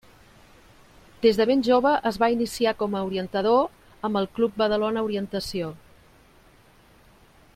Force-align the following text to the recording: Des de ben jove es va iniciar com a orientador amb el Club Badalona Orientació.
Des 1.25 1.39
de 1.41 1.45
ben 1.49 1.61
jove 1.67 1.91
es 2.11 2.17
va 2.23 2.29
iniciar 2.37 2.73
com 2.79 2.95
a 2.95 3.03
orientador 3.11 4.09
amb 4.09 4.21
el 4.23 4.27
Club 4.39 4.57
Badalona 4.63 5.07
Orientació. 5.09 5.71